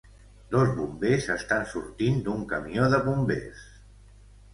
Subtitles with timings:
[0.53, 3.61] Dos bombers estan sortint d'un camió de bombers.